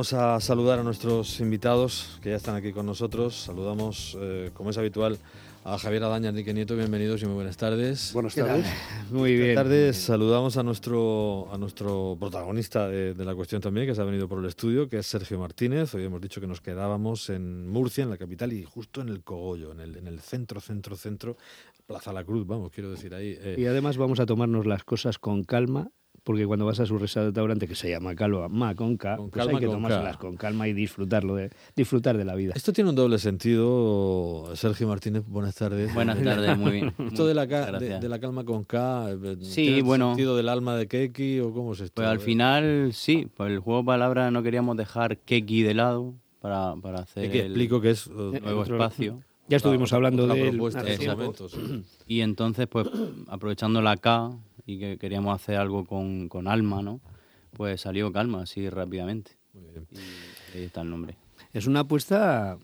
[0.00, 3.36] vamos a saludar a nuestros invitados que ya están aquí con nosotros.
[3.38, 5.18] Saludamos, eh, como es habitual,
[5.62, 6.74] a Javier Adaña, Enrique Nieto.
[6.74, 8.10] Bienvenidos y muy buenas tardes.
[8.14, 8.64] Buenas tardes.
[9.10, 9.48] Muy bien.
[9.48, 9.96] Buenas tardes.
[9.98, 14.38] Saludamos a nuestro, a nuestro protagonista de, la cuestión también, que se ha venido por
[14.38, 15.94] el estudio, que es Sergio Martínez.
[15.94, 19.22] Hoy hemos dicho que nos quedábamos en Murcia, en la capital, y justo en el
[19.22, 21.36] Cogollo, en el, en el centro, centro, centro,
[21.86, 23.36] Plaza La Cruz, vamos, quiero decir ahí.
[23.38, 23.56] Eh.
[23.58, 25.90] Y además vamos a tomarnos las cosas con calma
[26.24, 29.66] porque cuando vas a su restaurante que se llama Calma con K, pues hay que
[29.66, 32.52] tomárselas con calma y disfrutarlo de, disfrutar de la vida.
[32.54, 35.92] Esto tiene un doble sentido, Sergio Martínez, buenas tardes.
[35.94, 36.94] Buenas tardes, muy bien.
[36.98, 40.86] Esto de la, de, la calma con K, eh, sí, bueno, sentido del alma de
[40.86, 41.94] Keki o cómo es esto?
[41.96, 46.14] Pues al final sí, pues el juego de palabras no queríamos dejar Keki de lado
[46.40, 49.20] para, para hacer que explico que es uh, nuevo espacio.
[49.50, 50.62] Ya estuvimos hablando de él.
[52.06, 52.88] Y entonces, pues
[53.26, 54.30] aprovechando la K,
[54.70, 57.00] y que queríamos hacer algo con, con alma, ¿no?
[57.52, 59.32] Pues salió Calma así rápidamente.
[59.52, 59.86] Muy bien.
[60.54, 61.16] Y ahí está el nombre.
[61.52, 62.56] Es una apuesta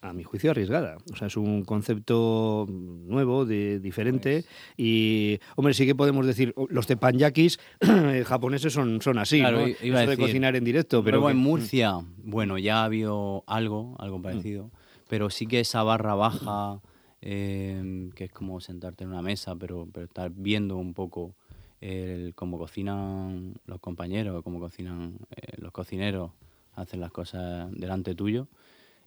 [0.00, 0.98] a mi juicio arriesgada.
[1.10, 4.42] O sea, es un concepto nuevo, de, diferente.
[4.42, 7.58] Pues y, hombre, sí que podemos decir, oh, los tepanyakis
[8.26, 9.66] japoneses son, son así, ¿no?
[9.82, 11.02] Iba de cocinar en directo.
[11.02, 14.70] Pero en Murcia, bueno, ya ha habido algo, algo parecido.
[15.08, 16.82] Pero sí que esa barra baja
[17.20, 21.34] Em, que es como sentarte en una mesa, pero, pero estar viendo un poco
[21.80, 26.32] el, cómo cocinan los compañeros, cómo cocinan eh, los cocineros,
[26.74, 28.48] hacen las cosas delante tuyo.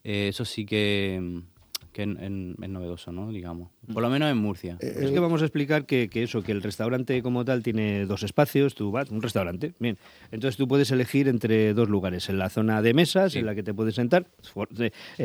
[0.04, 1.42] Eh, eso sí que,
[1.92, 2.10] que es,
[2.70, 3.32] novedoso, ¿no?
[3.32, 3.70] Digamos.
[3.94, 4.78] Por lo menos en Murcia.
[4.80, 8.06] Eh, es que vamos a explicar que, que, eso, que el restaurante como tal tiene
[8.06, 9.98] dos espacios, tú vas, un restaurante, bien.
[10.32, 13.64] Entonces tú puedes elegir entre dos lugares, en la zona de mesas, en la que
[13.64, 14.28] te puedes sentar,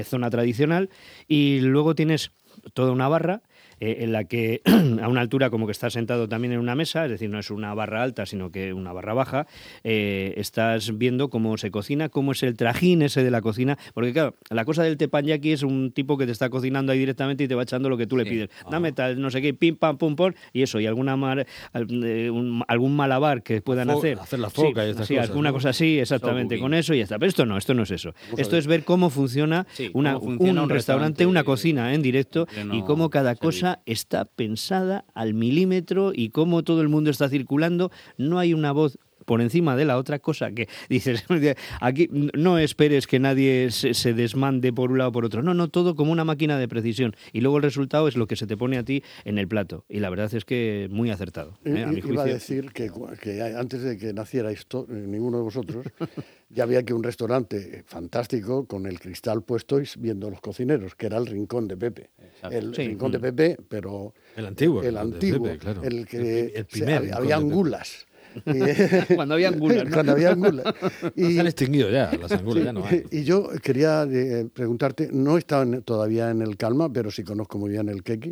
[0.05, 0.91] zona tradicional,
[1.29, 2.33] y luego tienes
[2.75, 3.43] toda una barra
[3.81, 4.63] eh, en la que
[5.03, 7.51] a una altura como que estás sentado también en una mesa, es decir, no es
[7.51, 9.47] una barra alta, sino que una barra baja,
[9.85, 14.13] eh, estás viendo cómo se cocina, cómo es el trajín ese de la cocina, porque
[14.13, 17.49] claro, la cosa del teppanyaki es un tipo que te está cocinando ahí directamente y
[17.49, 18.49] te va echando lo que tú le pides.
[18.65, 18.69] Ah.
[18.71, 22.31] Dame tal, no sé qué, pim, pam, pum, pum, y eso, y alguna mar, eh,
[22.69, 24.19] algún malabar que puedan hacer.
[24.19, 27.19] Hacer la foca y estas sí, alguna cosa así, exactamente, con eso y ya está.
[27.19, 28.15] Pero esto no, esto no es eso.
[28.37, 33.35] Esto es ver cómo funciona, una, un, restaurante, una cocina en directo y cómo cada
[33.35, 37.91] cosa está pensada al milímetro y cómo todo el mundo está circulando.
[38.17, 41.25] No hay una voz por encima de la otra cosa que dices,
[41.81, 45.43] aquí no esperes que nadie se, desmande por un lado o por otro.
[45.43, 47.15] No, no, todo como una máquina de precisión.
[47.33, 49.85] Y luego el resultado es lo que se te pone a ti en el plato.
[49.89, 51.59] Y la verdad es que muy acertado.
[51.65, 51.85] ¿eh?
[51.85, 55.87] A Iba a decir que, que, antes de que naciera esto, eh, ninguno de vosotros,
[56.51, 61.07] ya había que un restaurante fantástico con el cristal puesto y viendo los cocineros, que
[61.07, 62.11] era el Rincón de Pepe.
[62.51, 64.15] El Rincón de Pepe, pero...
[64.37, 64.83] El antiguo.
[64.83, 68.07] El antiguo, el que el, primer, había angulas.
[69.15, 69.85] cuando había angulas.
[69.93, 70.75] Cuando había angulas.
[71.17, 73.05] Y, Se han extinguido ya, las angulas ya no hay.
[73.11, 77.59] Y yo quería eh, preguntarte, no he estado todavía en el Calma, pero sí conozco
[77.59, 78.31] muy bien el Keki.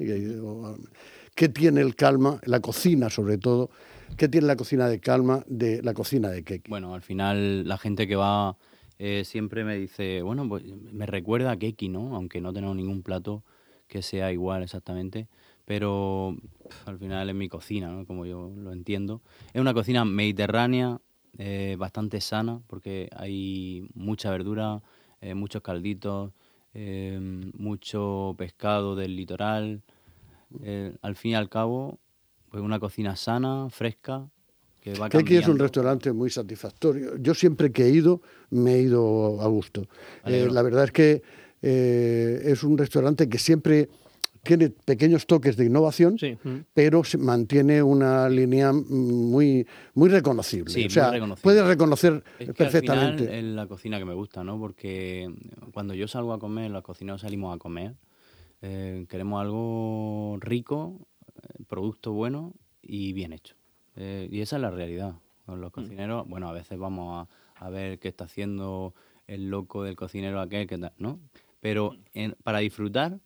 [1.34, 3.70] ¿Qué tiene el Calma, la cocina sobre todo,
[4.16, 6.70] ¿Qué tiene la cocina de Calma de la cocina de Keki?
[6.70, 8.56] Bueno, al final la gente que va
[8.98, 10.62] eh, siempre me dice, bueno, pues
[10.92, 12.14] me recuerda a Keki, ¿no?
[12.14, 13.42] Aunque no tengo ningún plato
[13.88, 15.26] que sea igual exactamente,
[15.64, 16.36] pero
[16.86, 18.06] al final es mi cocina, ¿no?
[18.06, 19.22] Como yo lo entiendo.
[19.52, 21.00] Es una cocina mediterránea,
[21.38, 24.82] eh, bastante sana, porque hay mucha verdura,
[25.20, 26.32] eh, muchos calditos,
[27.56, 29.82] mucho pescado del litoral.
[31.02, 32.00] al fin y al cabo,
[32.50, 34.28] pues una cocina sana, fresca,
[34.84, 37.16] que va Aquí es un restaurante muy satisfactorio.
[37.16, 38.20] Yo siempre que he ido,
[38.50, 39.88] me he ido a gusto.
[40.26, 41.22] Eh, la verdad es que
[41.62, 43.88] eh, es un restaurante que siempre
[44.44, 46.16] tiene pequeños toques de innovación,
[46.72, 50.72] pero se mantiene una línea muy, muy reconocible.
[50.72, 51.12] Sí, o sea,
[51.42, 52.22] puedes reconocer
[52.56, 53.38] perfectamente.
[53.38, 54.58] es la cocina que me gusta, ¿no?
[54.58, 55.28] Porque
[55.72, 57.94] cuando yo salgo a comer, los cocineros salimos a comer,
[58.62, 61.06] eh, queremos algo rico,
[61.66, 63.56] producto bueno y bien hecho.
[63.96, 65.14] Eh, y esa es la realidad.
[65.46, 65.74] Los mm.
[65.74, 68.94] cocineros, bueno, a veces vamos a, ver qué está haciendo
[69.26, 71.18] el loco del cocinero aquel, que ¿no?
[71.60, 71.96] Pero
[72.42, 73.20] para disfrutar,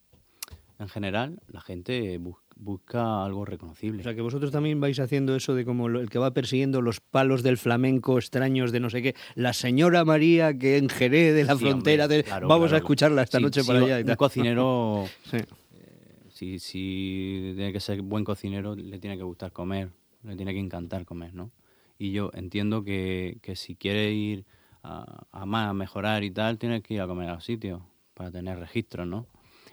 [0.79, 2.21] en general, la gente
[2.57, 4.01] busca algo reconocible.
[4.01, 7.01] O sea, que vosotros también vais haciendo eso de como el que va persiguiendo los
[7.01, 9.15] palos del flamenco extraños de no sé qué.
[9.35, 12.25] La señora María que en Jerez de la frontera, de...
[12.47, 13.99] vamos a escucharla esta noche por allá.
[13.99, 15.07] un cocinero
[16.29, 19.91] si, si tiene que ser buen cocinero, le tiene que gustar comer,
[20.23, 21.51] le tiene que encantar comer, ¿no?
[21.99, 24.47] Y yo entiendo que, que si quiere ir
[24.85, 27.83] a, a, más, a mejorar y tal, tienes que ir a comer a los sitios
[28.15, 29.27] para tener registros, ¿no?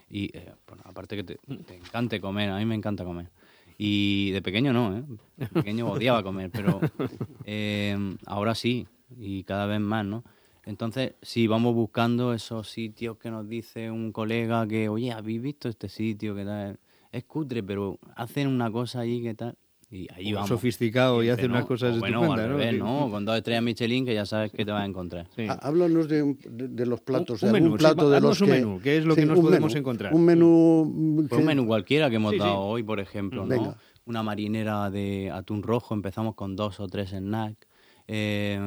[0.08, 0.52] Y eh,
[0.84, 3.30] aparte que te, te, encante comer, a mí me encanta comer.
[3.78, 5.04] Y de pequeño no, ¿eh?
[5.36, 6.80] De pequeño odiaba comer, pero
[7.44, 8.86] eh, ahora sí,
[9.18, 10.24] y cada vez más, ¿no?
[10.64, 15.68] Entonces, sí, vamos buscando esos sitios que nos dice un colega que, oye, ¿habéis visto
[15.68, 16.34] este sitio?
[16.34, 16.80] que tal?
[17.12, 19.56] Es cutre, pero hacen una cosa allí que tal.
[19.88, 20.48] Y ahí vamos.
[20.48, 22.56] Sofisticado y, hacen unas no, cosas o bueno, estupendas, al ¿no?
[22.58, 22.78] revés, Sí.
[22.80, 23.08] ¿no?
[23.10, 25.28] Con dos estrellas Michelin que ya sabes que te vas a encontrar.
[25.36, 25.46] Sí.
[25.48, 28.10] Há- Háblanos de, un- de, de los platos, Un- un de algún menú, sí, plato
[28.10, 28.52] de haznos los un que...
[28.52, 30.12] menú, ¿qué es lo que nos podemos menú, encontrar?
[30.12, 30.92] Un menú...
[30.92, 32.44] mm, Pues un menú cualquiera que hemos Sí, sí.
[32.44, 33.48] dado hoy, por ejemplo, ¿no?
[33.48, 33.76] Venga.
[34.06, 37.66] Una marinera de atún rojo, empezamos con dos o tres snacks.
[38.08, 38.58] eh,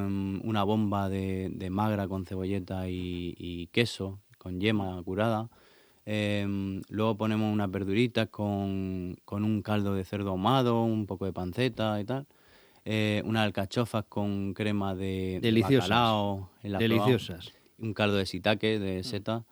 [0.43, 5.49] una bomba de, de magra con cebolleta y, y queso, con yema curada.
[6.05, 11.33] Eh, luego ponemos unas verduritas con, con un caldo de cerdo ahumado, un poco de
[11.33, 12.25] panceta y tal.
[12.85, 15.89] eh, unas alcachofas con crema de, de Deliciosas.
[15.89, 17.53] bacalao enlatado, Deliciosas.
[17.77, 19.43] un caldo de sitaque, de seta.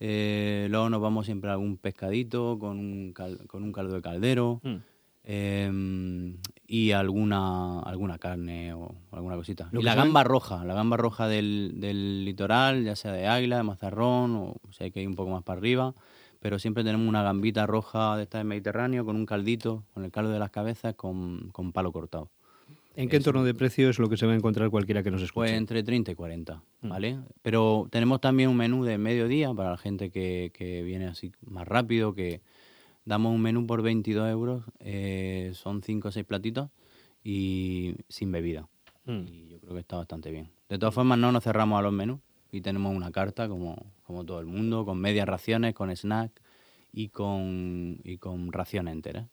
[0.00, 4.02] Eh, luego nos vamos siempre a algún pescadito con un, cal- con un caldo de
[4.02, 4.76] caldero Mm.
[5.24, 6.36] Eh,
[6.66, 9.68] y alguna alguna carne o alguna cosita.
[9.72, 13.26] Lo y la saben- gamba roja, la gamba roja del, del litoral, ya sea de
[13.26, 15.94] águila, de mazarrón o si hay que ir un poco más para arriba.
[16.40, 20.10] Pero siempre tenemos una gambita roja de esta del Mediterráneo con un caldito, con el
[20.10, 22.30] caldo de las cabezas, con, con palo cortado.
[22.96, 25.22] ¿En qué entorno de precio es lo que se va a encontrar cualquiera que nos
[25.22, 25.46] escuche?
[25.46, 26.88] Pues entre 30 y 40, Mm.
[26.88, 27.18] ¿vale?
[27.42, 31.66] Pero tenemos también un menú de mediodía para la gente que, que viene así más
[31.66, 32.40] rápido, que
[33.04, 36.70] damos un menú por 22 euros, eh, son 5 o 6 platitos
[37.22, 38.68] y sin bebida.
[39.04, 39.26] Mm.
[39.26, 40.50] Y yo creo que está bastante bien.
[40.68, 42.20] De todas formas, no nos cerramos a los menús
[42.50, 46.32] y tenemos una carta como, como todo el mundo, con medias raciones, con snack
[46.92, 49.26] y con, y con raciones enteras.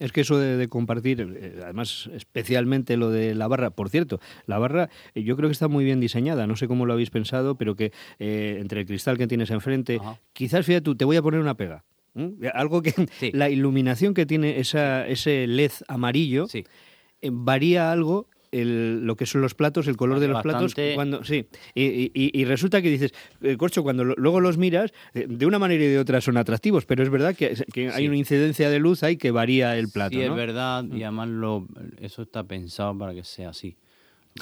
[0.00, 4.18] Es que eso de, de compartir, eh, además especialmente lo de la barra, por cierto,
[4.46, 7.10] la barra eh, yo creo que está muy bien diseñada, no sé cómo lo habéis
[7.10, 10.18] pensado, pero que eh, entre el cristal que tienes enfrente, Ajá.
[10.32, 11.84] quizás fíjate tú, te voy a poner una pega.
[12.14, 12.34] ¿M?
[12.54, 13.30] Algo que Sí.
[13.32, 16.64] la iluminación que tiene esa, ese LED amarillo Sí.
[17.22, 20.72] eh, varía algo el- lo que son los platos, el color de los Bastante.
[20.74, 21.44] platos, cuando sí,
[21.74, 21.84] y,
[22.14, 23.12] y- y- resulta que dices,
[23.42, 26.38] eh, corcho, cuando lo- luego los miras, eh, de una manera y de otra son
[26.38, 28.08] atractivos, pero es verdad que, que hay Sí.
[28.08, 30.28] una incidencia de luz ahí que varía el plato, Sí, ¿no?
[30.28, 30.30] Mm.
[30.30, 31.66] es verdad, y además lo,
[32.00, 33.76] eso está pensado para que sea así.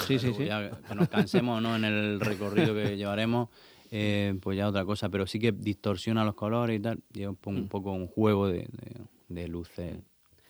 [0.07, 0.45] Sí, sí, sí.
[0.45, 1.75] ya que nos cansemos ¿no?
[1.75, 3.49] en el recorrido que llevaremos,
[3.91, 7.27] eh, pues ya otra cosa, pero sí que distorsiona los colores y tal, y es
[7.45, 7.67] un, Mm.
[7.67, 9.97] poco un juego de, de- de luces.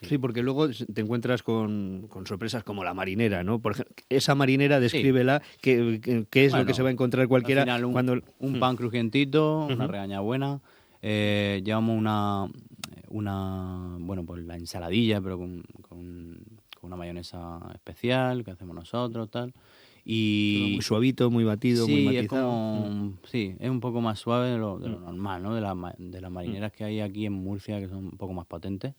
[0.01, 3.59] Sí, porque luego te encuentras con, con sorpresas como la marinera, ¿no?
[3.59, 7.27] Por ejemplo, esa marinera, descríbela, ¿qué, qué- qué es lo que se va a encontrar
[7.27, 8.13] cualquiera Al final, un, cuando...
[8.39, 8.59] un Mm.
[8.59, 10.61] pan crujientito, una regaña buena,
[11.01, 12.47] eh, llevamos una,
[13.09, 16.43] una, bueno, pues la ensaladilla, pero con, con-
[16.79, 19.53] con una mayonesa especial que hacemos nosotros, tal.
[20.09, 22.49] Y, Muy suavito, muy batido, sí, muy es matizado.
[22.49, 25.53] como, sí, es un poco más suave de lo, de lo normal, ¿no?
[25.53, 28.45] De, la de las marineras que hay aquí en Murcia, que son un poco más
[28.45, 28.93] potentes.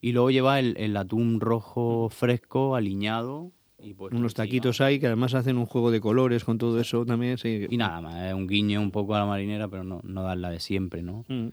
[0.00, 3.50] Y luego lleva el, el atún rojo fresco, aliñado.
[3.82, 4.28] Y Unos encima.
[4.34, 7.38] taquitos hay que además hacen un juego de colores con todo eso también.
[7.38, 7.66] Sí.
[7.68, 10.38] Y nada más, es un guiño un poco a la marinera, pero no, no dar
[10.38, 11.24] la de siempre, ¿no?
[11.26, 11.48] Mm.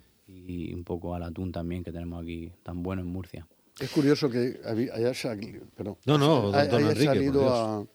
[0.47, 3.47] Y un poco al atún también que tenemos aquí tan bueno en Murcia.
[3.79, 4.59] Es curioso que
[4.93, 7.85] haya salido, perdón, No, no, haya- don haya Enrique, por salido a,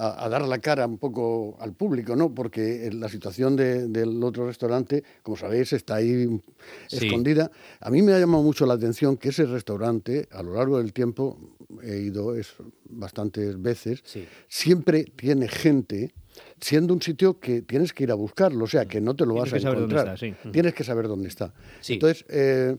[0.00, 2.32] a- a dar la cara un poco al público, ¿no?
[2.32, 6.40] Porque en la situación de- del otro restaurante, como sabéis, está ahí
[6.86, 7.06] Sí.
[7.06, 7.50] escondida.
[7.80, 10.92] A mí me ha llamado mucho la atención que ese restaurante, a lo largo del
[10.92, 11.36] tiempo,
[11.82, 12.54] he ido es,
[12.88, 14.24] bastantes veces, Sí.
[14.48, 16.14] siempre tiene gente,
[16.60, 19.34] siendo un sitio que tienes que ir a buscarlo, o sea, que no te lo
[19.34, 20.14] Tienes vas a encontrar.
[20.14, 20.34] está, sí.
[20.52, 21.52] Tienes que saber dónde está.
[21.88, 22.76] Entonces, eh,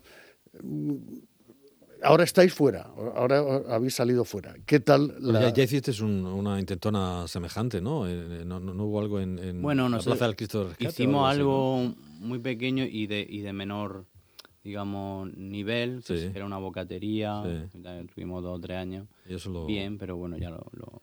[2.03, 2.84] ahora estáis fuera,
[3.15, 3.39] ahora
[3.70, 4.56] habéis salido fuera.
[4.65, 5.41] ¿Qué tal la...
[5.41, 8.08] Ya, ya hiciste un- una intentona semejante, ¿no?
[8.08, 10.89] Eh, no, no- no hubo algo en, en Bueno, la Plaza del Cristo de Rescate
[10.89, 11.44] hicimos así, ¿no?
[11.44, 14.06] algo muy pequeño y de, y de menor,
[14.63, 17.79] digamos, nivel, que era una bocatería, Sí.
[18.13, 21.01] tuvimos dos o tres años, Y eso lo- bien, pero bueno, ya lo, lo,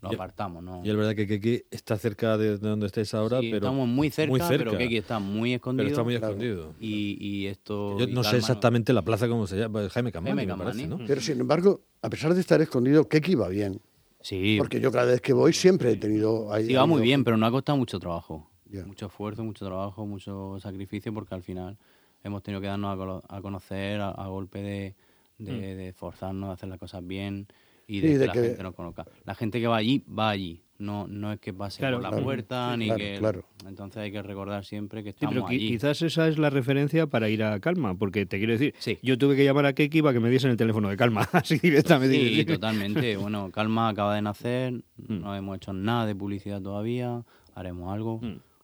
[0.00, 0.84] lo Y- apartamos, ¿no?
[0.84, 3.88] Y es verdad que Keki está cerca de, de donde estáis ahora, Sí, pero estamos
[3.88, 5.84] muy cerca, muy pero que aquí está muy escondido.
[5.84, 6.32] pero está muy Claro.
[6.34, 6.74] escondido.
[6.80, 7.98] Y, y esto...
[7.98, 10.82] Yo y no sé exactamente la plaza cómo se llama, Jaime Camani, Jaime me parece,
[10.82, 11.02] Camani.
[11.02, 11.06] ¿no?
[11.08, 13.80] Pero sin embargo, a pesar de estar escondido, Keki va bien.
[14.20, 16.52] Sí, Porque yo cada vez que voy siempre he tenido...
[16.52, 18.48] ahí- sí, va muy bien, pero nos ha costado mucho trabajo.
[18.86, 21.76] Mucho esfuerzo, mucho trabajo, mucho sacrificio, porque al final
[22.24, 24.94] hemos tenido que darnos a, conocer a, a golpe de,
[25.38, 27.46] de, de esforzarnos, de hacer las cosas bien
[27.86, 29.06] y de, Sí, que la que- gente nos conozca.
[29.24, 30.60] La gente que va allí, va allí.
[30.76, 32.24] No, no es que pase Claro, por la claro.
[32.24, 33.16] puerta, ni Claro, que...
[33.18, 33.44] claro.
[33.66, 35.68] Entonces hay que recordar siempre que Sí, pero estamos qui- allí.
[35.68, 38.98] quizás esa es la referencia para ir a Calma, porque te quiero decir, Sí.
[39.00, 41.58] yo tuve que llamar a Keki para que me diesen el teléfono de Calma, así
[41.60, 42.16] directamente.
[42.18, 43.16] Sí, totalmente.
[43.16, 45.20] Bueno, Calma acaba de nacer, Mm.
[45.20, 47.22] no hemos hecho nada de publicidad todavía,
[47.54, 48.20] haremos algo,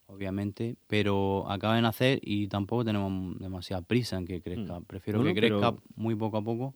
[0.06, 4.80] obviamente, pero acaba de nacer y tampoco tenemos demasiada prisa en que crezca.
[4.80, 5.22] Prefiero Mm.
[5.22, 6.74] Bueno, que crezca pero- muy poco a poco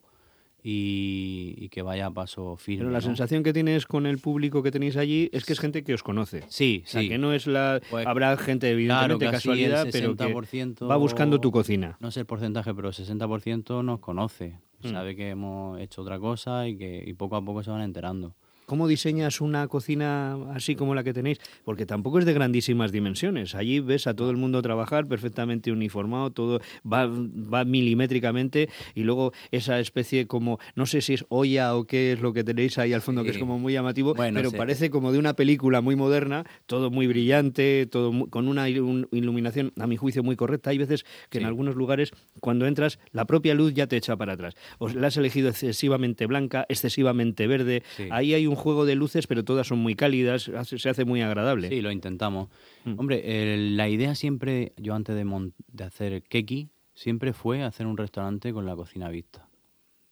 [0.67, 2.85] y, que vaya a paso firme.
[2.85, 3.05] Pero la ¿no?
[3.05, 6.03] sensación que tienes con el público que tenéis allí es que es gente que os
[6.03, 6.43] conoce.
[6.49, 7.09] Sí, O sea, sí.
[7.11, 7.83] que no es la...
[7.91, 11.99] Pues, habrá gente, evidentemente, Claro, casualidad, el pero que 60% va buscando tu cocina.
[12.01, 14.59] No sé el porcentaje, pero el 60% nos conoce.
[14.83, 14.89] Mm.
[14.89, 18.35] Sabe que hemos hecho otra cosa y que y poco a poco se van enterando.
[18.67, 21.39] ¿Cómo diseñas una cocina así como la que tenéis?
[21.65, 23.55] Porque tampoco es de grandísimas dimensiones.
[23.55, 29.33] Allí ves a todo el mundo trabajar perfectamente uniformado, todo va, va milimétricamente y luego
[29.51, 32.93] esa especie como, no sé si es olla o qué es lo que tenéis ahí
[32.93, 34.57] al fondo, que es como muy llamativo, Bueno, pero sí.
[34.57, 39.73] parece como de una película muy moderna, todo muy brillante, todo con una il- iluminación,
[39.79, 40.71] a mi juicio, muy correcta.
[40.71, 41.47] Hay veces que en Sí.
[41.49, 44.55] algunos lugares, cuando entras, la propia luz ya te echa para atrás.
[44.79, 47.83] Os la has elegido excesivamente blanca, excesivamente verde.
[48.11, 51.69] Ahí hay un juego de luces, pero todas son muy cálidas, se hace muy agradable.
[51.69, 52.49] Sí, lo intentamos.
[52.85, 52.99] Mm.
[52.99, 57.97] Hombre, eh, la idea siempre, yo antes de, de hacer Keki, siempre fue hacer un
[57.97, 59.49] restaurante con la cocina vista.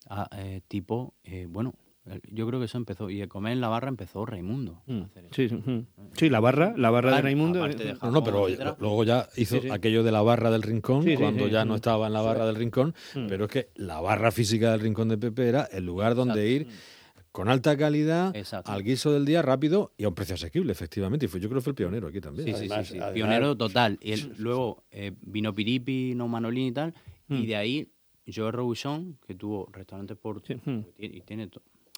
[0.09, 1.73] Ah, eh, tipo, eh, bueno,
[2.05, 3.09] eh, yo creo que eso empezó.
[3.09, 4.81] Y de comer en la barra empezó Raimundo.
[4.85, 5.33] a Mm, hacer eso.
[5.33, 5.85] Sí, sí, mm.
[6.17, 7.65] Sí, la barra, la barra de Raimundo.
[7.65, 8.75] de eh, No, no, pero etcétera.
[8.81, 9.69] luego ya hizo Sí, sí.
[9.69, 11.51] aquello de la barra del rincón, cuando sí.
[11.51, 13.27] ya no estaba en la barra del rincón, Mm.
[13.27, 16.67] pero es que la barra física del rincón de Pepe era el lugar donde ir
[17.33, 18.71] con alta calidad, Exacto.
[18.71, 21.25] al guiso del día rápido y a un precio asequible, efectivamente.
[21.25, 22.45] Y fue, yo creo que fue el pionero aquí también.
[22.47, 22.99] Sí, sí, Además- sí, sí.
[22.99, 23.97] además- Pionero total.
[24.01, 26.93] Y el- luego eh, vino Piripi, no Manolín y tal.
[27.27, 27.33] Mm.
[27.35, 27.91] Y de ahí,
[28.33, 30.41] Joe Robuchon, que tuvo restaurantes por.
[30.45, 30.79] Sí, mm.
[30.99, 31.49] y tiene-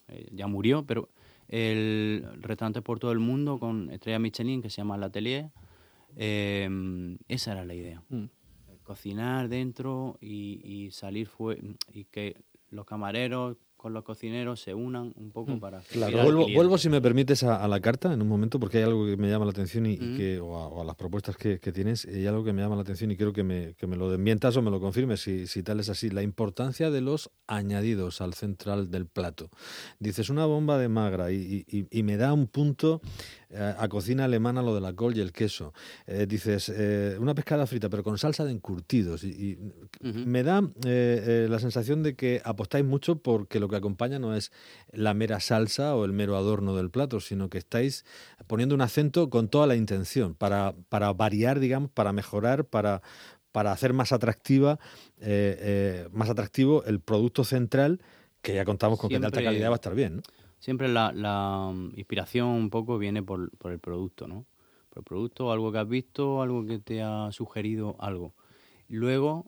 [0.08, 1.10] eh, ya murió, pero
[1.50, 5.52] el restaurante por todo el mundo con estrella Michelin que se llama La Atelier.
[6.16, 8.02] eh, esa era la idea.
[8.10, 8.26] Mm.
[8.84, 11.60] Cocinar dentro y, y salir fue
[11.92, 12.38] y que
[12.70, 16.24] los camareros con los cocineros se unan un poco para Claro.
[16.24, 19.06] Vuelvo, vuelvo, si me permites, a, a la carta en un momento, porque hay algo
[19.06, 20.18] que me llama la atención y, y Mm.
[20.18, 22.62] que, o, a, o a las propuestas que, que tienes, y hay algo que me
[22.62, 25.22] llama la atención y quiero que me, que me lo desmientas o me lo confirmes
[25.22, 26.10] si, si tal es así.
[26.10, 29.50] La importancia de los añadidos al central del plato.
[30.00, 33.02] Dices una bomba de magra y, y- y me da un punto
[33.45, 35.74] eh, a cocina alemana lo de la col y el queso.
[36.08, 39.24] Eh, dices eh, una pescada frita, pero con salsa de encurtidos.
[39.24, 39.58] Y,
[40.02, 44.36] me da eh, eh, la sensación de que apostáis mucho porque lo que acompaña no
[44.36, 44.52] es
[44.92, 48.06] la mera salsa o el mero adorno del plato, sino que estáis
[48.48, 53.02] poniendo un acento con toda la intención para, para variar, digamos, para mejorar, para,
[53.56, 54.80] para hacer más atractiva,
[55.22, 58.02] eh, eh, más atractivo el producto central
[58.42, 60.18] que ya contamos con que de alta calidad va a estar bien.
[60.18, 60.22] ¿no?
[60.66, 64.48] Siempre la, la, mm, inspiración un poco viene por, el producto, ¿no?
[64.90, 68.34] Por el producto, algo que has visto, algo que te ha sugerido algo.
[68.88, 69.46] Luego,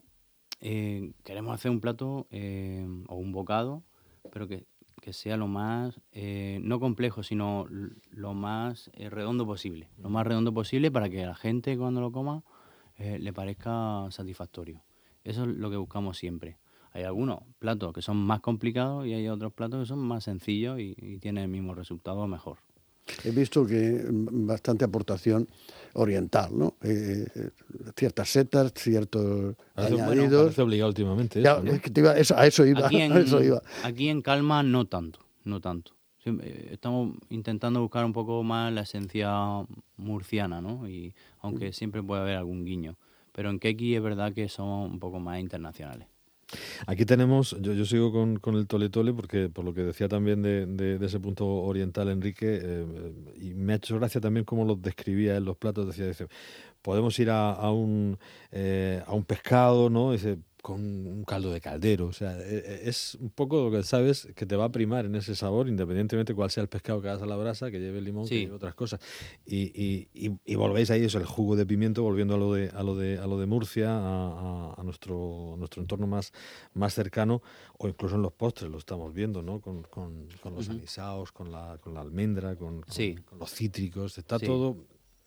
[0.60, 3.82] eh, queremos hacer un plato eh, o un bocado,
[4.30, 4.64] pero que,
[5.10, 7.66] sea lo más, eh, no complejo, sino
[8.10, 9.88] lo más eh, redondo posible.
[9.96, 12.44] Lo más redondo posible para que la gente cuando lo coma
[12.96, 14.84] eh, le parezca satisfactorio.
[15.24, 16.58] Eso es lo que buscamos siempre.
[16.98, 20.80] Hay algunos platos que son más complicados y hay otros platos que son más sencillos
[20.80, 22.58] y, y tienen el mismo resultado o mejor.
[23.24, 25.46] He visto que mm, bastante aportación
[25.94, 26.74] oriental, ¿no?
[26.82, 27.50] Eh, eh,
[27.96, 30.42] ciertas setas, ciertos Parece, bueno, añadidos.
[30.46, 31.40] parece obligado últimamente.
[31.40, 31.72] Ya, eso, ¿no?
[31.72, 32.84] es que te iba- eso- a eso iba.
[32.84, 33.62] Aquí en, a eso iba.
[33.84, 35.92] aquí en Calma no tanto, no tanto.
[36.24, 39.30] Eh, Estamos intentando buscar un poco más la esencia
[39.96, 40.88] murciana, ¿no?
[40.88, 42.98] Y aunque siempre puede haber algún guiño.
[43.32, 46.08] Pero en Keki es verdad que somos un poco más internacionales.
[46.86, 50.08] Aquí tenemos, yo, yo sigo con, con el tole tole porque por lo que decía
[50.08, 54.20] también de, de- de ese punto oriental Enrique, eh, eh, y me ha hecho gracia
[54.20, 56.26] también cómo los describía en los platos, decía,
[56.82, 58.18] podemos ir a, un,
[58.52, 60.14] eh, a un pescado, ¿no?
[60.62, 64.28] Con un caldo de caldero, o sea, eh, eh, es un poco lo que sabes
[64.34, 67.22] que te va a primar en ese sabor, independientemente cuál sea el pescado que hagas
[67.22, 68.40] a la brasa, que lleve limón, que Sí.
[68.40, 69.00] lleve otras cosas.
[69.46, 72.70] Y, y, y- y volvéis ahí, eso, el jugo de pimiento, volviendo a lo de,
[72.70, 76.32] a lo de, a lo de Murcia, a, a- nuestro, a nuestro entorno más,
[76.74, 77.40] más cercano,
[77.78, 79.60] o incluso en los postres, lo estamos viendo, ¿no?
[79.60, 80.76] Con, con- con los Ujú.
[80.78, 83.14] anisados, con la, con la almendra, con, con- Sí.
[83.28, 84.46] con los cítricos, está Sí.
[84.46, 84.76] todo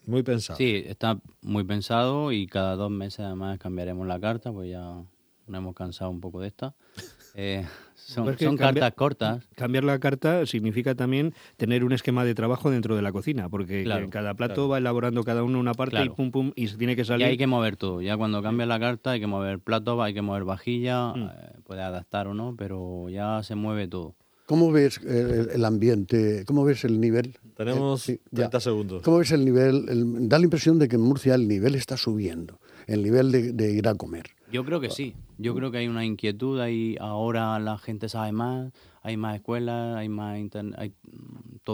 [0.08, 0.58] muy pensado.
[0.58, 5.04] Sí, está muy pensado y cada dos meses además cambiaremos la carta, pues ya
[5.48, 6.74] nos hemos cansado un poco de esta.
[7.34, 9.48] Eh, son Pues que son cambia- cartas cortas.
[9.56, 13.84] Cambiar la carta significa también tener un esquema de trabajo dentro de la cocina, porque
[13.86, 14.68] Claro, en cada plato claro.
[14.68, 17.28] va elaborando cada uno una parte y pum pum y se tiene que Y salir.
[17.28, 18.02] hay que mover todo.
[18.02, 21.24] Ya cuando cambia la carta hay que mover platos, hay que mover vajilla, Mm.
[21.24, 24.14] eh, puede adaptar o no, pero ya se mueve todo.
[24.46, 26.44] ¿Cómo ves el, ambiente?
[26.46, 27.38] ¿Cómo ves el nivel?
[27.56, 28.50] Tenemos Eh, sí, ya.
[28.50, 29.04] 30 segundos.
[29.04, 29.86] ¿Cómo ves el nivel?
[29.88, 33.54] El- da la impresión de que en Murcia el nivel está subiendo, el nivel de,
[33.54, 34.26] de ir a comer.
[34.52, 35.16] Yo creo que sí.
[35.38, 39.98] Yo creo que hay una inquietud, hay, ahora la gente sabe más, hay más escuelas,
[39.98, 40.94] hay más internet, hay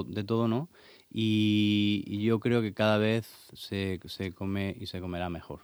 [0.07, 0.69] de todo, ¿no?
[1.11, 5.61] Y, y yo creo que cada vez se, se come y se comerá mejor.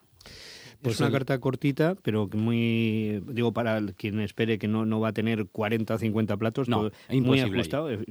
[0.83, 5.13] Es una carta cortita, pero muy, digo, para quien espere que no, no va a
[5.13, 7.89] tener 40 o 50 platos, no, muy ajustado.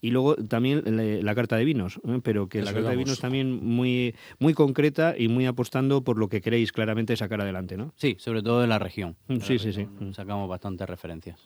[0.00, 0.82] Y luego también
[1.24, 2.20] la, carta de vinos, ¿eh?
[2.22, 6.28] pero que la carta de vinos también muy, muy concreta y muy apostando por lo
[6.28, 7.92] que queréis claramente sacar adelante, ¿no?
[7.96, 9.16] Sí, sobre todo de la región.
[9.28, 9.86] Mm, sí, sí, sí.
[10.12, 11.40] Sacamos bastantes referencias.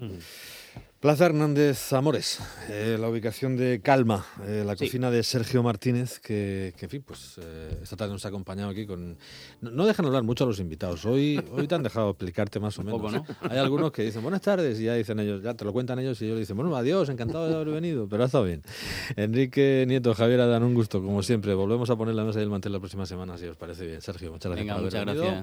[1.03, 2.39] Plaza Hernández Amores,
[2.71, 7.41] eh, la ubicación de Calma, eh, la cocina de Sergio Martínez, que, en fin, pues
[7.43, 9.19] eh, esta tarde nos ha acompañado aquí con...
[9.63, 12.85] No, dejan hablar mucho a los invitados, hoy, hoy te han dejado explicarte más o
[12.85, 13.21] menos.
[13.41, 16.23] Hay algunos que dicen buenas tardes y ya dicen ellos, ya te lo cuentan ellos
[16.23, 18.63] y ellos dicen, bueno, adiós, encantado de haber venido, pero ha estado bien.
[19.17, 21.53] Enrique Nieto, Javier Adán, un gusto, como siempre.
[21.55, 24.01] Volvemos a poner la mesa y el mantel la próxima semana, si os parece bien.
[24.01, 24.77] Sergio, muchas gracias.
[24.77, 25.41] Venga, muchas gracias.